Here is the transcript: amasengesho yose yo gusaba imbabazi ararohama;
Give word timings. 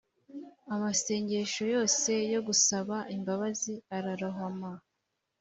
amasengesho 0.75 1.63
yose 1.75 2.11
yo 2.33 2.39
gusaba 2.47 2.95
imbabazi 3.15 3.73
ararohama; 3.97 4.71